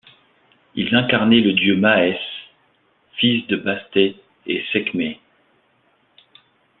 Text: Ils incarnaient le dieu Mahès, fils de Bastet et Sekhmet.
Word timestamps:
Ils 0.73 0.95
incarnaient 0.95 1.41
le 1.41 1.53
dieu 1.53 1.75
Mahès, 1.75 2.17
fils 3.17 3.45
de 3.45 3.55
Bastet 3.55 4.15
et 4.47 4.65
Sekhmet. 4.73 5.19